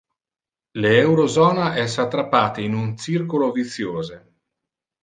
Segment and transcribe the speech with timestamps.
[0.85, 4.23] Le eurozona es attrappate in un circulo vitiose.